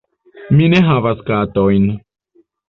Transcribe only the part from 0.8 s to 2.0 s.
havas katojn.